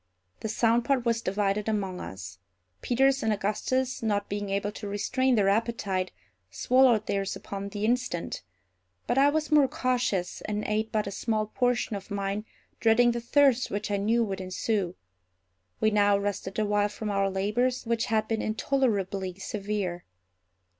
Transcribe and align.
The 0.39 0.49
sound 0.49 0.83
part 0.83 1.05
was 1.05 1.21
divided 1.21 1.69
among 1.69 1.99
us. 2.01 2.39
Peters 2.81 3.21
and 3.21 3.31
Augustus, 3.31 4.01
not 4.01 4.29
being 4.29 4.49
able 4.49 4.71
to 4.71 4.87
restrain 4.87 5.35
their 5.35 5.47
appetite, 5.47 6.09
swallowed 6.49 7.05
theirs 7.05 7.35
upon 7.35 7.69
the 7.69 7.85
instant; 7.85 8.41
but 9.05 9.19
I 9.19 9.29
was 9.29 9.51
more 9.51 9.67
cautious, 9.67 10.41
and 10.45 10.63
ate 10.65 10.91
but 10.91 11.05
a 11.05 11.11
small 11.11 11.45
portion 11.45 11.95
of 11.95 12.09
mine, 12.09 12.45
dreading 12.79 13.11
the 13.11 13.21
thirst 13.21 13.69
which 13.69 13.91
I 13.91 13.97
knew 13.97 14.23
would 14.23 14.41
ensue. 14.41 14.95
We 15.79 15.91
now 15.91 16.17
rested 16.17 16.57
a 16.57 16.65
while 16.65 16.89
from 16.89 17.11
our 17.11 17.29
labors, 17.29 17.85
which 17.85 18.05
had 18.05 18.27
been 18.27 18.41
intolerably 18.41 19.35
severe. 19.35 20.03